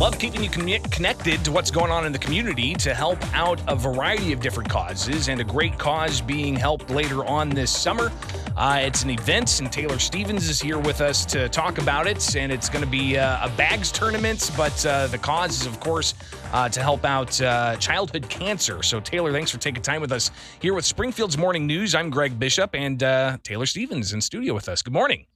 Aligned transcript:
Love 0.00 0.18
keeping 0.18 0.42
you 0.42 0.48
conne- 0.48 0.82
connected 0.84 1.44
to 1.44 1.52
what's 1.52 1.70
going 1.70 1.90
on 1.90 2.06
in 2.06 2.12
the 2.12 2.18
community 2.18 2.72
to 2.72 2.94
help 2.94 3.18
out 3.34 3.60
a 3.68 3.76
variety 3.76 4.32
of 4.32 4.40
different 4.40 4.66
causes, 4.66 5.28
and 5.28 5.42
a 5.42 5.44
great 5.44 5.78
cause 5.78 6.22
being 6.22 6.56
helped 6.56 6.88
later 6.88 7.22
on 7.26 7.50
this 7.50 7.70
summer. 7.70 8.10
Uh, 8.56 8.78
it's 8.80 9.02
an 9.02 9.10
event, 9.10 9.60
and 9.60 9.70
Taylor 9.70 9.98
Stevens 9.98 10.48
is 10.48 10.58
here 10.58 10.78
with 10.78 11.02
us 11.02 11.26
to 11.26 11.50
talk 11.50 11.76
about 11.76 12.06
it. 12.06 12.34
And 12.34 12.50
it's 12.50 12.70
going 12.70 12.82
to 12.82 12.90
be 12.90 13.18
uh, 13.18 13.46
a 13.46 13.50
bags 13.56 13.92
tournament, 13.92 14.50
but 14.56 14.86
uh, 14.86 15.06
the 15.08 15.18
cause 15.18 15.60
is, 15.60 15.66
of 15.66 15.80
course, 15.80 16.14
uh, 16.54 16.66
to 16.70 16.80
help 16.80 17.04
out 17.04 17.38
uh, 17.42 17.76
childhood 17.76 18.26
cancer. 18.30 18.82
So, 18.82 19.00
Taylor, 19.00 19.32
thanks 19.32 19.50
for 19.50 19.58
taking 19.58 19.82
time 19.82 20.00
with 20.00 20.12
us 20.12 20.30
here 20.60 20.72
with 20.72 20.86
Springfield's 20.86 21.36
Morning 21.36 21.66
News. 21.66 21.94
I'm 21.94 22.08
Greg 22.08 22.38
Bishop, 22.38 22.74
and 22.74 23.02
uh, 23.02 23.36
Taylor 23.42 23.66
Stevens 23.66 24.14
in 24.14 24.22
studio 24.22 24.54
with 24.54 24.66
us. 24.66 24.80
Good 24.80 24.94
morning 24.94 25.26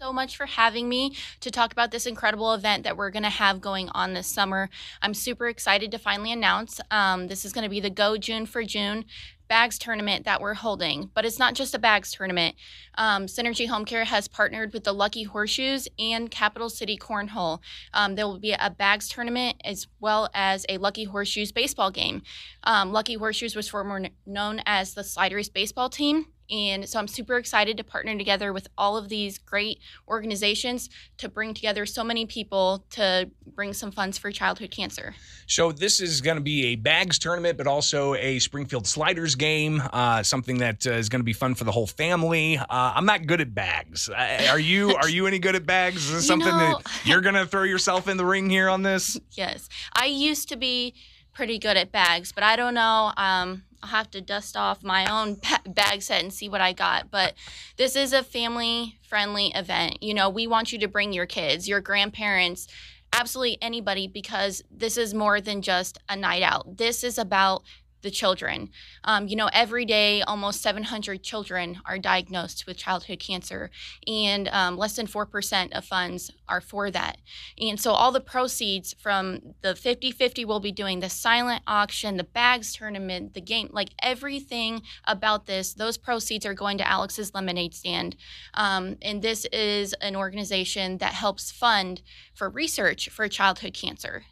so 0.00 0.12
much 0.12 0.36
for 0.36 0.46
having 0.46 0.88
me 0.88 1.16
to 1.40 1.50
talk 1.50 1.72
about 1.72 1.90
this 1.90 2.06
incredible 2.06 2.52
event 2.52 2.84
that 2.84 2.96
we're 2.96 3.10
going 3.10 3.22
to 3.22 3.30
have 3.30 3.60
going 3.60 3.88
on 3.90 4.12
this 4.12 4.26
summer. 4.26 4.68
I'm 5.00 5.14
super 5.14 5.48
excited 5.48 5.90
to 5.90 5.98
finally 5.98 6.32
announce 6.32 6.80
um, 6.90 7.28
this 7.28 7.44
is 7.44 7.52
going 7.52 7.64
to 7.64 7.70
be 7.70 7.80
the 7.80 7.90
Go 7.90 8.16
June 8.18 8.46
for 8.46 8.62
June 8.62 9.04
bags 9.48 9.78
tournament 9.78 10.24
that 10.24 10.40
we're 10.40 10.54
holding. 10.54 11.10
But 11.14 11.24
it's 11.24 11.38
not 11.38 11.54
just 11.54 11.74
a 11.74 11.78
bags 11.78 12.12
tournament. 12.12 12.56
Um, 12.96 13.26
Synergy 13.26 13.68
Home 13.68 13.84
Care 13.84 14.04
has 14.04 14.28
partnered 14.28 14.72
with 14.72 14.84
the 14.84 14.92
Lucky 14.92 15.22
Horseshoes 15.22 15.88
and 15.98 16.30
Capital 16.30 16.68
City 16.68 16.98
Cornhole. 16.98 17.60
Um, 17.94 18.16
there 18.16 18.26
will 18.26 18.40
be 18.40 18.52
a 18.52 18.70
bags 18.70 19.08
tournament 19.08 19.60
as 19.64 19.86
well 20.00 20.28
as 20.34 20.66
a 20.68 20.78
Lucky 20.78 21.04
Horseshoes 21.04 21.52
baseball 21.52 21.90
game. 21.90 22.22
Um, 22.64 22.92
Lucky 22.92 23.14
Horseshoes 23.14 23.54
was 23.54 23.68
formerly 23.68 24.10
known 24.26 24.62
as 24.66 24.94
the 24.94 25.04
Sliders 25.04 25.48
baseball 25.48 25.88
team. 25.88 26.26
And 26.50 26.88
so 26.88 26.98
I'm 26.98 27.08
super 27.08 27.36
excited 27.36 27.76
to 27.76 27.84
partner 27.84 28.16
together 28.16 28.52
with 28.52 28.68
all 28.78 28.96
of 28.96 29.08
these 29.08 29.38
great 29.38 29.80
organizations 30.08 30.88
to 31.18 31.28
bring 31.28 31.54
together 31.54 31.86
so 31.86 32.04
many 32.04 32.26
people 32.26 32.84
to 32.90 33.30
bring 33.54 33.72
some 33.72 33.90
funds 33.90 34.18
for 34.18 34.30
childhood 34.30 34.70
cancer. 34.70 35.14
So 35.46 35.72
this 35.72 36.00
is 36.00 36.20
going 36.20 36.36
to 36.36 36.42
be 36.42 36.66
a 36.66 36.76
bags 36.76 37.18
tournament, 37.18 37.56
but 37.58 37.66
also 37.66 38.14
a 38.14 38.38
Springfield 38.38 38.86
Sliders 38.86 39.34
game, 39.34 39.82
uh, 39.92 40.22
something 40.22 40.58
that 40.58 40.86
uh, 40.86 40.92
is 40.92 41.08
going 41.08 41.20
to 41.20 41.24
be 41.24 41.32
fun 41.32 41.54
for 41.54 41.64
the 41.64 41.72
whole 41.72 41.86
family. 41.86 42.58
Uh, 42.58 42.64
I'm 42.70 43.06
not 43.06 43.26
good 43.26 43.40
at 43.40 43.54
bags. 43.54 44.08
Are 44.08 44.58
you? 44.58 44.94
Are 44.94 45.08
you 45.08 45.26
any 45.26 45.38
good 45.38 45.54
at 45.54 45.66
bags? 45.66 46.06
Is 46.06 46.12
this 46.12 46.26
something 46.36 46.48
know, 46.48 46.80
that 46.82 46.90
you're 47.04 47.20
going 47.20 47.34
to 47.34 47.46
throw 47.46 47.62
yourself 47.62 48.08
in 48.08 48.16
the 48.16 48.24
ring 48.24 48.50
here 48.50 48.68
on 48.68 48.82
this? 48.82 49.18
Yes, 49.32 49.68
I 49.94 50.06
used 50.06 50.48
to 50.50 50.56
be 50.56 50.94
pretty 51.36 51.58
good 51.58 51.76
at 51.76 51.92
bags, 51.92 52.32
but 52.32 52.42
I 52.42 52.56
don't 52.56 52.72
know. 52.72 53.12
Um, 53.18 53.64
I'll 53.82 53.90
have 53.90 54.10
to 54.12 54.22
dust 54.22 54.56
off 54.56 54.82
my 54.82 55.04
own 55.04 55.36
bag 55.66 56.00
set 56.00 56.22
and 56.22 56.32
see 56.32 56.48
what 56.48 56.62
I 56.62 56.72
got. 56.72 57.10
But 57.10 57.34
this 57.76 57.94
is 57.94 58.14
a 58.14 58.22
family 58.22 58.98
friendly 59.02 59.52
event. 59.54 60.02
You 60.02 60.14
know, 60.14 60.30
we 60.30 60.46
want 60.46 60.72
you 60.72 60.78
to 60.78 60.88
bring 60.88 61.12
your 61.12 61.26
kids, 61.26 61.68
your 61.68 61.82
grandparents, 61.82 62.68
absolutely 63.12 63.58
anybody, 63.60 64.08
because 64.08 64.64
this 64.70 64.96
is 64.96 65.12
more 65.12 65.42
than 65.42 65.60
just 65.60 65.98
a 66.08 66.16
night 66.16 66.42
out. 66.42 66.78
This 66.78 67.04
is 67.04 67.18
about 67.18 67.64
the 68.02 68.10
children. 68.10 68.70
Um, 69.04 69.28
you 69.28 69.36
know, 69.36 69.48
every 69.52 69.84
day, 69.84 70.22
almost 70.22 70.62
700 70.62 71.22
children 71.22 71.80
are 71.84 71.98
diagnosed 71.98 72.66
with 72.66 72.76
childhood 72.76 73.18
cancer, 73.18 73.70
and 74.06 74.48
um, 74.48 74.76
less 74.76 74.96
than 74.96 75.06
4% 75.06 75.72
of 75.72 75.84
funds 75.84 76.30
are 76.48 76.60
for 76.60 76.90
that. 76.90 77.18
And 77.58 77.80
so, 77.80 77.92
all 77.92 78.12
the 78.12 78.20
proceeds 78.20 78.94
from 78.94 79.54
the 79.62 79.74
50 79.74 80.10
50 80.10 80.44
we'll 80.44 80.60
be 80.60 80.72
doing, 80.72 81.00
the 81.00 81.10
silent 81.10 81.62
auction, 81.66 82.16
the 82.16 82.24
bags 82.24 82.74
tournament, 82.74 83.34
the 83.34 83.40
game, 83.40 83.70
like 83.72 83.90
everything 84.02 84.82
about 85.04 85.46
this, 85.46 85.74
those 85.74 85.96
proceeds 85.96 86.46
are 86.46 86.54
going 86.54 86.78
to 86.78 86.88
Alex's 86.88 87.34
Lemonade 87.34 87.74
Stand. 87.74 88.16
Um, 88.54 88.96
and 89.02 89.22
this 89.22 89.46
is 89.46 89.92
an 89.94 90.16
organization 90.16 90.98
that 90.98 91.14
helps 91.14 91.50
fund 91.50 92.02
for 92.34 92.48
research 92.48 93.08
for 93.08 93.28
childhood 93.28 93.74
cancer. 93.74 94.24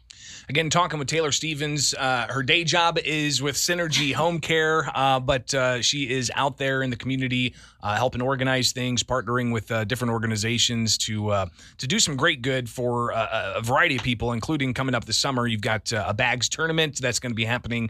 Again, 0.47 0.69
talking 0.69 0.99
with 0.99 1.07
Taylor 1.07 1.31
Stevens. 1.31 1.95
Uh, 1.95 2.27
her 2.29 2.43
day 2.43 2.63
job 2.63 2.99
is 2.99 3.41
with 3.41 3.55
Synergy 3.55 4.13
Home 4.13 4.39
Care, 4.39 4.87
uh, 4.93 5.19
but 5.19 5.51
uh, 5.55 5.81
she 5.81 6.11
is 6.11 6.31
out 6.35 6.57
there 6.57 6.83
in 6.83 6.91
the 6.91 6.95
community 6.95 7.55
uh, 7.81 7.95
helping 7.95 8.21
organize 8.21 8.71
things, 8.71 9.01
partnering 9.01 9.51
with 9.51 9.71
uh, 9.71 9.85
different 9.85 10.11
organizations 10.11 10.99
to 10.99 11.29
uh, 11.29 11.45
to 11.79 11.87
do 11.87 11.99
some 11.99 12.15
great 12.15 12.43
good 12.43 12.69
for 12.69 13.09
a 13.11 13.59
variety 13.63 13.95
of 13.95 14.03
people, 14.03 14.33
including 14.33 14.73
coming 14.73 14.93
up 14.93 15.05
this 15.05 15.17
summer. 15.17 15.47
You've 15.47 15.61
got 15.61 15.91
a 15.91 16.13
bags 16.13 16.47
tournament 16.47 16.99
that's 17.01 17.19
going 17.19 17.31
to 17.31 17.35
be 17.35 17.45
happening 17.45 17.89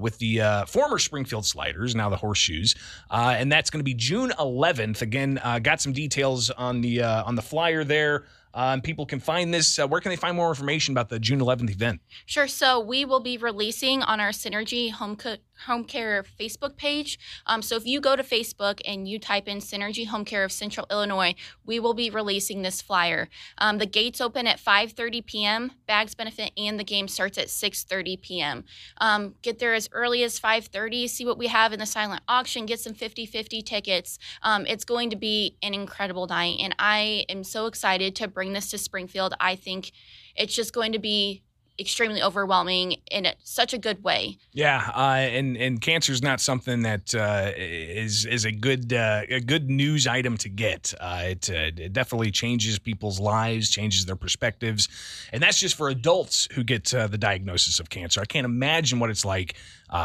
with 0.00 0.16
the 0.18 0.64
former 0.68 0.98
Springfield 0.98 1.44
Sliders, 1.44 1.94
now 1.94 2.08
the 2.08 2.16
Horseshoes, 2.16 2.74
and 3.10 3.52
that's 3.52 3.68
going 3.68 3.80
to 3.80 3.84
be 3.84 3.94
June 3.94 4.32
11th. 4.38 5.02
Again, 5.02 5.40
got 5.62 5.80
some 5.80 5.92
details 5.92 6.48
on 6.50 6.80
the 6.80 7.02
on 7.02 7.34
the 7.34 7.42
flyer 7.42 7.84
there. 7.84 8.24
Um, 8.54 8.80
people 8.82 9.06
can 9.06 9.20
find 9.20 9.52
this. 9.52 9.78
Uh, 9.78 9.86
where 9.86 10.00
can 10.00 10.10
they 10.10 10.16
find 10.16 10.36
more 10.36 10.48
information 10.48 10.92
about 10.92 11.08
the 11.08 11.18
June 11.18 11.40
11th 11.40 11.70
event? 11.70 12.00
Sure. 12.26 12.46
So 12.46 12.78
we 12.80 13.04
will 13.04 13.20
be 13.20 13.36
releasing 13.36 14.02
on 14.02 14.20
our 14.20 14.30
Synergy 14.30 14.92
Home 14.92 15.16
Co- 15.16 15.36
Home 15.66 15.84
Care 15.84 16.22
Facebook 16.22 16.76
page. 16.76 17.18
Um, 17.46 17.62
so 17.62 17.76
if 17.76 17.86
you 17.86 18.00
go 18.00 18.16
to 18.16 18.22
Facebook 18.22 18.80
and 18.84 19.08
you 19.08 19.18
type 19.18 19.48
in 19.48 19.58
Synergy 19.58 20.06
Home 20.06 20.24
Care 20.24 20.44
of 20.44 20.52
Central 20.52 20.86
Illinois, 20.90 21.34
we 21.64 21.78
will 21.78 21.94
be 21.94 22.10
releasing 22.10 22.62
this 22.62 22.82
flyer. 22.82 23.28
Um, 23.58 23.78
the 23.78 23.86
gates 23.86 24.20
open 24.20 24.46
at 24.46 24.58
5:30 24.58 25.24
p.m. 25.26 25.72
Bags 25.86 26.14
benefit 26.14 26.52
and 26.56 26.78
the 26.78 26.84
game 26.84 27.08
starts 27.08 27.38
at 27.38 27.48
6:30 27.48 28.20
p.m. 28.20 28.64
Um, 28.98 29.34
get 29.42 29.58
there 29.58 29.74
as 29.74 29.88
early 29.92 30.22
as 30.22 30.38
5:30. 30.38 31.08
See 31.08 31.24
what 31.24 31.38
we 31.38 31.48
have 31.48 31.72
in 31.72 31.78
the 31.78 31.86
silent 31.86 32.22
auction. 32.28 32.66
Get 32.66 32.80
some 32.80 32.94
50-50 32.94 33.64
tickets. 33.64 34.18
Um, 34.42 34.66
it's 34.66 34.84
going 34.84 35.10
to 35.10 35.16
be 35.16 35.56
an 35.62 35.74
incredible 35.74 36.26
night, 36.26 36.58
and 36.60 36.74
I 36.78 37.24
am 37.28 37.44
so 37.44 37.66
excited 37.66 38.14
to 38.16 38.28
bring 38.28 38.52
this 38.52 38.70
to 38.70 38.78
Springfield. 38.78 39.34
I 39.40 39.56
think 39.56 39.92
it's 40.36 40.54
just 40.54 40.72
going 40.72 40.92
to 40.92 40.98
be 40.98 41.42
extremely 41.78 42.22
overwhelming 42.22 42.96
in 43.10 43.26
a, 43.26 43.34
such 43.42 43.72
a 43.72 43.78
good 43.78 44.02
way. 44.04 44.38
Yeah, 44.52 44.90
uh, 44.94 45.16
and 45.16 45.56
and 45.56 45.80
cancer 45.80 46.12
is 46.12 46.22
not 46.22 46.40
something 46.40 46.82
that 46.82 47.14
uh, 47.14 47.52
is 47.56 48.26
is 48.26 48.44
a 48.44 48.52
good 48.52 48.92
uh, 48.92 49.22
a 49.28 49.40
good 49.40 49.70
news 49.70 50.06
item 50.06 50.36
to 50.38 50.48
get. 50.48 50.92
Uh, 51.00 51.22
it, 51.24 51.50
uh, 51.50 51.82
it, 51.82 51.92
definitely 51.92 52.30
changes 52.30 52.78
people's 52.78 53.18
lives, 53.18 53.70
changes 53.70 54.06
their 54.06 54.16
perspectives, 54.16 54.88
and 55.32 55.42
that's 55.42 55.58
just 55.58 55.76
for 55.76 55.88
adults 55.88 56.48
who 56.52 56.62
get 56.62 56.92
uh, 56.94 57.06
the 57.06 57.18
diagnosis 57.18 57.80
of 57.80 57.88
cancer. 57.90 58.20
I 58.20 58.26
can't 58.26 58.44
imagine 58.44 58.98
what 58.98 59.10
it's 59.10 59.24
like. 59.24 59.54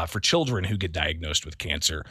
for 0.08 0.20
children 0.20 0.64
who 0.64 0.76
get 0.76 0.92
diagnosed 0.92 1.46
with 1.46 1.56
cancer. 1.56 2.04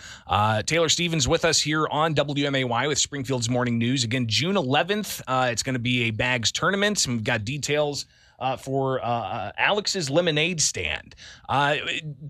Taylor 0.66 0.90
Stevens 0.90 1.28
with 1.28 1.46
us 1.46 1.62
here 1.62 1.88
on 1.92 2.16
WMAY 2.16 2.88
with 2.88 2.98
Springfield's 2.98 3.50
Morning 3.50 3.78
News. 3.78 4.04
Again, 4.04 4.26
June 4.28 4.56
11th, 4.56 5.22
it's 5.52 5.62
going 5.62 5.76
to 5.76 5.80
be 5.80 6.06
a 6.06 6.12
bags 6.12 6.52
tournament. 6.52 7.06
We've 7.08 7.24
got 7.24 7.46
details 7.46 8.08
uh, 8.40 8.56
for 8.56 9.04
uh, 9.04 9.08
uh, 9.08 9.52
Alex's 9.58 10.10
Lemonade 10.10 10.62
Stand. 10.62 11.16
Uh, 11.50 11.78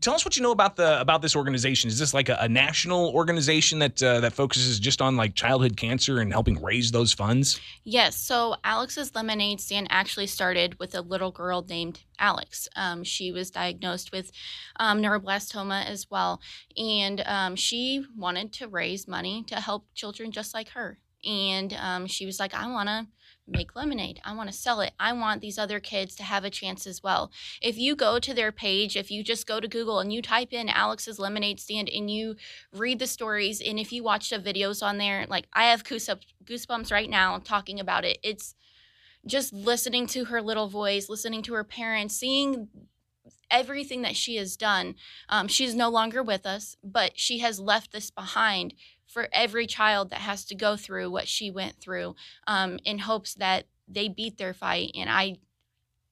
tell 0.01 0.13
us 0.13 0.23
what 0.23 0.37
you 0.37 0.43
know 0.43 0.51
about 0.51 0.75
the 0.75 0.99
about 1.01 1.21
this 1.21 1.35
organization. 1.35 1.89
Is 1.89 1.99
this 1.99 2.13
like 2.13 2.29
a, 2.29 2.37
a 2.41 2.47
national 2.47 3.09
organization 3.13 3.79
that 3.79 4.01
uh, 4.01 4.19
that 4.21 4.33
focuses 4.33 4.79
just 4.79 5.01
on 5.01 5.17
like 5.17 5.35
childhood 5.35 5.75
cancer 5.75 6.19
and 6.19 6.31
helping 6.31 6.61
raise 6.61 6.91
those 6.91 7.13
funds? 7.13 7.59
Yes. 7.83 8.15
So 8.15 8.55
Alex's 8.63 9.13
Lemonade 9.15 9.59
Stand 9.59 9.87
actually 9.89 10.27
started 10.27 10.79
with 10.79 10.95
a 10.95 11.01
little 11.01 11.31
girl 11.31 11.65
named 11.67 12.03
Alex. 12.19 12.67
Um, 12.75 13.03
she 13.03 13.31
was 13.31 13.51
diagnosed 13.51 14.11
with 14.11 14.31
um, 14.79 15.01
neuroblastoma 15.01 15.85
as 15.85 16.07
well, 16.09 16.41
and 16.77 17.21
um, 17.25 17.55
she 17.55 18.05
wanted 18.15 18.53
to 18.53 18.67
raise 18.67 19.07
money 19.07 19.43
to 19.47 19.55
help 19.55 19.85
children 19.93 20.31
just 20.31 20.53
like 20.53 20.69
her. 20.69 20.99
And 21.25 21.73
um, 21.73 22.07
she 22.07 22.25
was 22.25 22.39
like, 22.39 22.53
I 22.53 22.67
want 22.67 22.87
to 22.87 23.07
make 23.47 23.75
lemonade. 23.75 24.19
I 24.23 24.35
want 24.35 24.49
to 24.49 24.55
sell 24.55 24.81
it. 24.81 24.93
I 24.99 25.13
want 25.13 25.41
these 25.41 25.57
other 25.57 25.79
kids 25.79 26.15
to 26.15 26.23
have 26.23 26.43
a 26.43 26.49
chance 26.49 26.85
as 26.85 27.01
well. 27.01 27.31
If 27.61 27.77
you 27.77 27.95
go 27.95 28.19
to 28.19 28.33
their 28.33 28.51
page, 28.51 28.95
if 28.95 29.09
you 29.09 29.23
just 29.23 29.47
go 29.47 29.59
to 29.59 29.67
Google 29.67 29.99
and 29.99 30.11
you 30.11 30.21
type 30.21 30.51
in 30.51 30.69
Alex's 30.69 31.19
lemonade 31.19 31.59
stand 31.59 31.89
and 31.89 32.11
you 32.11 32.35
read 32.73 32.99
the 32.99 33.07
stories, 33.07 33.61
and 33.61 33.79
if 33.79 33.91
you 33.91 34.03
watch 34.03 34.29
the 34.29 34.37
videos 34.37 34.83
on 34.83 34.97
there, 34.97 35.25
like 35.27 35.47
I 35.53 35.65
have 35.65 35.83
goosebumps 35.83 36.91
right 36.91 37.09
now 37.09 37.39
talking 37.39 37.79
about 37.79 38.05
it. 38.05 38.17
It's 38.23 38.55
just 39.25 39.53
listening 39.53 40.07
to 40.07 40.25
her 40.25 40.41
little 40.41 40.67
voice, 40.67 41.09
listening 41.09 41.41
to 41.43 41.53
her 41.53 41.63
parents, 41.63 42.15
seeing 42.15 42.69
everything 43.49 44.01
that 44.01 44.15
she 44.15 44.35
has 44.35 44.57
done. 44.57 44.95
Um, 45.29 45.47
she's 45.47 45.75
no 45.75 45.89
longer 45.89 46.21
with 46.21 46.45
us, 46.45 46.75
but 46.83 47.11
she 47.15 47.39
has 47.39 47.59
left 47.59 47.91
this 47.91 48.11
behind 48.11 48.73
for 49.17 49.27
every 49.33 49.65
child 49.65 50.11
that 50.11 50.19
has 50.19 50.45
to 50.45 50.53
go 50.53 50.77
through 50.77 51.09
what 51.09 51.27
she 51.27 51.49
went 51.49 51.81
through 51.81 52.15
um, 52.45 52.77
in 52.85 52.99
hopes 52.99 53.33
that 53.33 53.65
they 53.87 54.07
beat 54.07 54.37
their 54.37 54.53
fight. 54.53 54.91
And 54.93 55.09
I, 55.09 55.37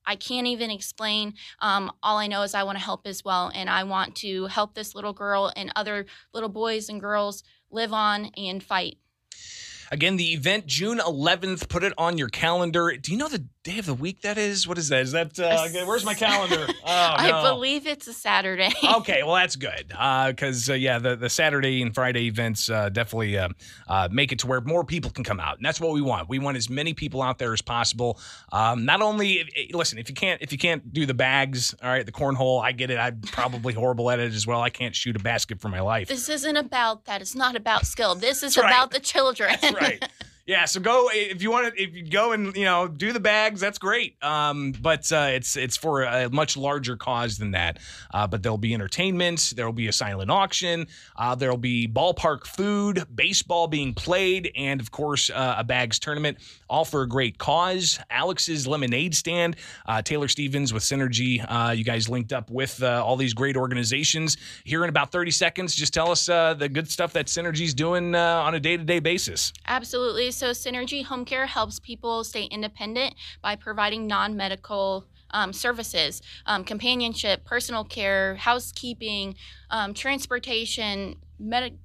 I 0.08 0.16
can't 0.16 0.48
even 0.48 0.72
explain. 0.72 1.36
Um, 1.60 1.92
all 2.02 2.18
I 2.18 2.26
know 2.26 2.42
is 2.42 2.56
I 2.56 2.64
want 2.64 2.80
to 2.80 2.84
help 2.84 3.06
as 3.06 3.24
well. 3.24 3.52
And 3.54 3.70
I 3.70 3.84
want 3.84 4.16
to 4.16 4.48
help 4.48 4.74
this 4.74 4.96
little 4.96 5.14
girl 5.14 5.54
and 5.56 5.72
other 5.76 6.08
little 6.34 6.50
boys 6.50 6.90
and 6.90 7.00
girls 7.00 7.44
live 7.70 7.94
on 7.94 8.32
and 8.36 8.64
fight 8.64 8.98
Again, 9.92 10.18
the 10.18 10.34
event 10.34 10.66
June 10.66 10.98
11th. 10.98 11.70
Put 11.70 11.84
it 11.84 11.94
on 11.98 12.18
your 12.18 12.30
calendar. 12.30 12.96
Do 12.98 13.12
you 13.12 13.18
know 13.18 13.28
the 13.28 13.46
day 13.66 13.80
of 13.80 13.86
the 13.88 13.94
week 13.96 14.22
that 14.22 14.38
is? 14.38 14.68
What 14.68 14.78
is 14.78 14.90
that? 14.90 15.02
Is 15.02 15.12
that 15.12 15.38
uh, 15.40 15.68
where's 15.86 16.06
my 16.06 16.14
calendar? 16.14 16.68
Oh, 16.88 17.16
I 17.18 17.32
no. 17.32 17.42
believe 17.56 17.88
it's 17.88 18.06
a 18.08 18.14
Saturday. 18.14 18.72
okay, 18.98 19.24
well 19.24 19.34
that's 19.34 19.56
good 19.56 19.92
Uh 19.98 20.28
because 20.30 20.70
uh, 20.70 20.74
yeah, 20.74 21.00
the, 21.00 21.16
the 21.16 21.30
Saturday 21.30 21.82
and 21.82 21.96
Friday 21.96 22.28
events 22.28 22.70
uh, 22.70 22.90
definitely 22.90 23.38
uh, 23.40 23.50
uh, 23.88 24.08
make 24.12 24.32
it 24.32 24.38
to 24.40 24.48
where 24.48 24.62
more 24.62 24.84
people 24.84 25.10
can 25.10 25.24
come 25.24 25.40
out, 25.40 25.58
and 25.58 25.66
that's 25.66 25.82
what 25.82 25.94
we 25.94 26.02
want. 26.02 26.30
We 26.30 26.38
want 26.38 26.58
as 26.58 26.70
many 26.70 26.94
people 26.94 27.24
out 27.24 27.40
there 27.40 27.54
as 27.54 27.62
possible. 27.62 28.20
Um, 28.52 28.86
not 28.86 29.02
only 29.02 29.50
eh, 29.56 29.66
listen, 29.74 29.98
if 29.98 30.10
you 30.10 30.16
can't 30.16 30.40
if 30.44 30.52
you 30.52 30.60
can't 30.60 30.94
do 30.94 31.08
the 31.08 31.16
bags, 31.16 31.74
all 31.82 31.90
right, 31.90 32.06
the 32.06 32.12
cornhole, 32.12 32.64
I 32.64 32.72
get 32.72 32.92
it. 32.92 33.00
I'm 33.00 33.20
probably 33.22 33.74
horrible 33.74 34.12
at 34.12 34.20
it 34.20 34.32
as 34.34 34.46
well. 34.46 34.62
I 34.62 34.70
can't 34.70 34.96
shoot 34.96 35.16
a 35.16 35.20
basket 35.20 35.60
for 35.60 35.70
my 35.70 35.82
life. 35.82 36.08
This 36.08 36.30
isn't 36.30 36.56
about 36.58 37.06
that. 37.06 37.22
It's 37.22 37.36
not 37.36 37.56
about 37.56 37.88
skill. 37.88 38.14
This 38.14 38.44
is 38.44 38.54
That's 38.54 38.58
right. 38.64 38.72
about 38.72 38.92
the 38.92 39.00
children. 39.00 39.56
That's 39.60 39.74
right. 39.74 40.08
Yeah, 40.48 40.66
so 40.66 40.80
go 40.80 41.10
if 41.12 41.42
you 41.42 41.50
want 41.50 41.74
to. 41.74 41.82
If 41.82 41.96
you 41.96 42.08
go 42.08 42.32
and 42.32 42.56
you 42.56 42.66
know 42.66 42.88
do 42.88 43.12
the 43.12 43.20
bags, 43.20 43.60
that's 43.60 43.80
great. 43.80 44.24
Um, 44.24 44.74
but 44.80 45.12
uh, 45.12 45.30
it's 45.32 45.58
it's 45.58 45.76
for 45.76 46.04
a 46.04 46.30
much 46.30 46.56
larger 46.56 46.96
cause 46.96 47.40
than 47.40 47.52
that. 47.52 47.80
Uh, 48.14 48.28
but 48.28 48.44
there'll 48.44 48.60
be 48.60 48.76
entertainment. 48.76 49.54
There'll 49.56 49.74
be 49.74 49.88
a 49.88 49.92
silent 49.92 50.30
auction. 50.30 50.86
Uh, 51.16 51.34
there'll 51.34 51.58
be 51.58 51.88
ballpark 51.88 52.46
food, 52.46 53.06
baseball 53.16 53.66
being 53.68 53.96
played, 53.96 54.52
and 54.56 54.80
of 54.80 54.92
course 54.92 55.32
uh, 55.32 55.56
a 55.58 55.64
bags 55.64 55.98
tournament. 55.98 56.38
All 56.70 56.86
for 56.86 57.02
a 57.02 57.08
great 57.08 57.40
cause. 57.40 58.00
Alex's 58.12 58.68
lemonade 58.68 59.16
stand. 59.16 59.56
Uh, 59.88 60.04
Taylor 60.04 60.28
Stevens 60.28 60.72
with 60.72 60.84
Synergy. 60.84 61.44
Uh, 61.48 61.72
you 61.72 61.84
guys 61.84 62.08
linked 62.08 62.34
up 62.34 62.52
with 62.52 62.84
all 62.84 63.18
these 63.18 63.34
great 63.34 63.58
organizations. 63.58 64.38
Here 64.64 64.84
in 64.84 64.90
about 64.90 65.12
30 65.12 65.32
seconds, 65.32 65.74
just 65.74 65.94
tell 65.94 66.12
us 66.12 66.28
the 66.28 66.70
good 66.72 66.90
stuff 66.90 67.14
that 67.14 67.26
Synergy's 67.26 67.74
doing 67.74 68.14
on 68.14 68.54
a 68.54 68.60
day 68.60 68.78
to 68.78 68.84
day 68.84 69.00
basis. 69.00 69.52
Absolutely. 69.66 70.35
So, 70.36 70.52
Synergy 70.52 71.06
Home 71.06 71.24
Care 71.24 71.46
helps 71.46 71.80
people 71.80 72.26
stay 72.26 72.44
independent 72.44 73.16
by 73.42 73.56
providing 73.56 74.06
non 74.06 74.36
medical 74.36 75.06
um, 75.32 75.54
services, 75.54 76.22
um, 76.46 76.64
companionship, 76.64 77.46
personal 77.46 77.86
care, 77.86 78.36
housekeeping, 78.36 79.36
um, 79.70 79.94
transportation, 79.94 81.16
med- 81.40 81.78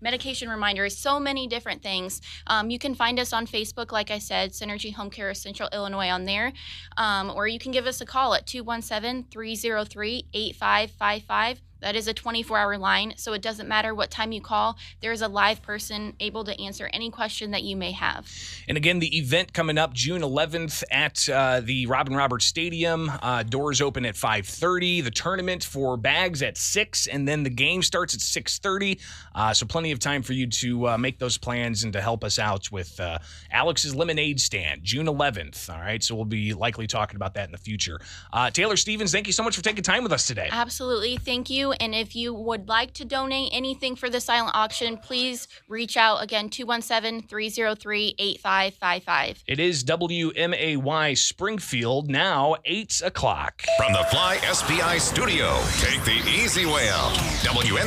medication 0.00 0.48
reminders, 0.48 0.96
so 0.96 1.18
many 1.18 1.46
different 1.46 1.82
things. 1.82 2.20
Um, 2.46 2.70
you 2.70 2.78
can 2.78 2.94
find 2.94 3.18
us 3.18 3.32
on 3.32 3.46
Facebook, 3.46 3.92
like 3.92 4.10
I 4.10 4.18
said, 4.18 4.52
Synergy 4.52 4.94
Home 4.94 5.10
Care 5.10 5.34
Central 5.34 5.68
Illinois 5.72 6.10
on 6.10 6.24
there, 6.24 6.52
um, 6.96 7.30
or 7.34 7.48
you 7.48 7.58
can 7.58 7.72
give 7.72 7.86
us 7.86 8.00
a 8.00 8.06
call 8.06 8.34
at 8.34 8.46
217 8.46 9.24
303 9.30 10.26
8555. 10.32 11.60
That 11.80 11.96
is 11.96 12.08
a 12.08 12.14
24 12.14 12.58
hour 12.58 12.78
line, 12.78 13.14
so 13.16 13.32
it 13.32 13.42
doesn't 13.42 13.68
matter 13.68 13.94
what 13.94 14.10
time 14.10 14.32
you 14.32 14.40
call. 14.40 14.76
There's 15.00 15.22
a 15.22 15.28
live 15.28 15.62
person 15.62 16.14
able 16.20 16.44
to 16.44 16.60
answer 16.60 16.90
any 16.92 17.10
question 17.10 17.50
that 17.52 17.62
you 17.62 17.76
may 17.76 17.92
have. 17.92 18.30
And 18.68 18.76
again, 18.76 18.98
the 18.98 19.16
event 19.18 19.52
coming 19.52 19.78
up 19.78 19.94
June 19.94 20.22
11th 20.22 20.84
at 20.90 21.28
uh, 21.28 21.60
the 21.60 21.86
Robin 21.86 22.14
Roberts 22.14 22.44
Stadium. 22.44 23.10
Uh, 23.22 23.42
doors 23.42 23.80
open 23.80 24.04
at 24.04 24.14
5:30. 24.14 25.04
The 25.04 25.10
tournament 25.10 25.64
for 25.64 25.96
bags 25.96 26.42
at 26.42 26.56
six, 26.56 27.06
and 27.06 27.26
then 27.26 27.42
the 27.42 27.50
game 27.50 27.82
starts 27.82 28.14
at 28.14 28.20
6:30. 28.20 29.00
Uh, 29.34 29.54
so 29.54 29.66
plenty 29.66 29.92
of 29.92 29.98
time 29.98 30.22
for 30.22 30.32
you 30.32 30.46
to 30.46 30.88
uh, 30.88 30.98
make 30.98 31.18
those 31.18 31.38
plans 31.38 31.84
and 31.84 31.92
to 31.92 32.00
help 32.00 32.24
us 32.24 32.38
out 32.38 32.70
with 32.70 32.98
uh, 33.00 33.18
Alex's 33.50 33.94
Lemonade 33.94 34.40
Stand, 34.40 34.82
June 34.82 35.06
11th. 35.06 35.70
All 35.70 35.80
right, 35.80 36.02
so 36.02 36.14
we'll 36.14 36.24
be 36.24 36.52
likely 36.54 36.86
talking 36.86 37.16
about 37.16 37.34
that 37.34 37.46
in 37.46 37.52
the 37.52 37.58
future. 37.58 38.00
Uh, 38.32 38.50
Taylor 38.50 38.76
Stevens, 38.76 39.12
thank 39.12 39.26
you 39.26 39.32
so 39.32 39.42
much 39.42 39.56
for 39.56 39.62
taking 39.62 39.82
time 39.82 40.02
with 40.02 40.12
us 40.12 40.26
today. 40.26 40.48
Absolutely. 40.50 41.16
Thank 41.16 41.50
you. 41.50 41.69
And 41.80 41.94
if 41.94 42.14
you 42.14 42.34
would 42.34 42.68
like 42.68 42.92
to 42.94 43.04
donate 43.04 43.50
anything 43.52 43.96
for 43.96 44.10
the 44.10 44.20
silent 44.20 44.54
auction, 44.54 44.96
please 44.96 45.48
reach 45.68 45.96
out 45.96 46.22
again 46.22 46.48
217 46.48 47.28
303 47.28 48.14
8555. 48.18 49.44
It 49.46 49.60
is 49.60 49.84
WMAY 49.84 51.16
Springfield 51.16 52.10
now 52.10 52.56
eight 52.64 53.00
o'clock. 53.04 53.62
From 53.76 53.92
the 53.92 54.04
Fly 54.10 54.36
SPI 54.38 54.98
studio, 54.98 55.60
take 55.78 56.02
the 56.04 56.22
easy 56.28 56.66
way 56.66 56.88
out. 56.88 57.12
WNA 57.42 57.80